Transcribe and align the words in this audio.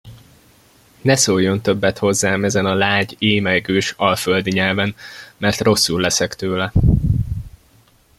Ne 1.01 1.15
szóljon 1.15 1.61
többet 1.61 1.97
hozzám 1.97 2.43
ezen 2.43 2.65
a 2.65 2.73
lágy, 2.73 3.15
émelygős, 3.19 3.93
alföldi 3.97 4.49
nyelven, 4.51 4.95
mert 5.37 5.59
rosszul 5.61 6.01
leszek 6.01 6.35
tőle! 6.35 6.71